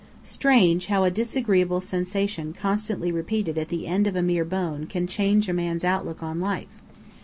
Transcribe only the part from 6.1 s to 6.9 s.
on life!